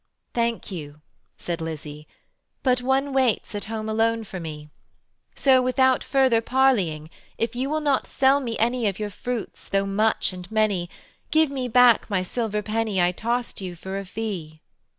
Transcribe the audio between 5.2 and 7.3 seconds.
So, without further parleying,